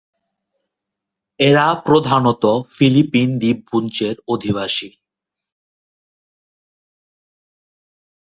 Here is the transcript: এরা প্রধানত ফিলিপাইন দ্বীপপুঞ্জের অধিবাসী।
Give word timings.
এরা 1.39 1.67
প্রধানত 1.85 2.43
ফিলিপাইন 2.75 3.29
দ্বীপপুঞ্জের 3.39 4.15
অধিবাসী। 4.27 4.89